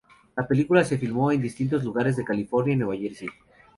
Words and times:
La 0.35 0.47
película 0.47 0.83
se 0.83 0.97
filmó 0.97 1.31
en 1.31 1.43
distintos 1.43 1.83
lugares 1.83 2.15
de 2.17 2.25
California 2.25 2.73
y 2.73 2.77
Nueva 2.77 2.97
Jersey. 2.99 3.29